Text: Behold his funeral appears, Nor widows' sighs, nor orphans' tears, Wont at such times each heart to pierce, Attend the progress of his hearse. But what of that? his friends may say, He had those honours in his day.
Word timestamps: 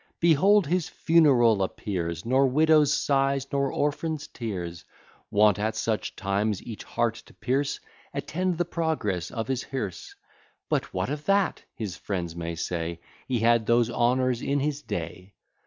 Behold 0.19 0.65
his 0.65 0.89
funeral 0.89 1.61
appears, 1.61 2.25
Nor 2.25 2.47
widows' 2.47 2.91
sighs, 2.91 3.45
nor 3.51 3.71
orphans' 3.71 4.25
tears, 4.27 4.83
Wont 5.29 5.59
at 5.59 5.75
such 5.75 6.15
times 6.15 6.59
each 6.63 6.83
heart 6.83 7.13
to 7.27 7.35
pierce, 7.35 7.79
Attend 8.11 8.57
the 8.57 8.65
progress 8.65 9.29
of 9.29 9.47
his 9.47 9.61
hearse. 9.61 10.15
But 10.69 10.91
what 10.91 11.11
of 11.11 11.25
that? 11.25 11.61
his 11.75 11.97
friends 11.97 12.35
may 12.35 12.55
say, 12.55 12.99
He 13.27 13.41
had 13.41 13.67
those 13.67 13.91
honours 13.91 14.41
in 14.41 14.59
his 14.59 14.81
day. 14.81 15.35